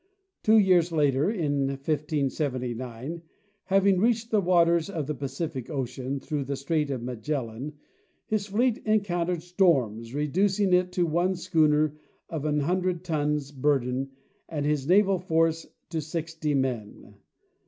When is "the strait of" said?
6.45-7.03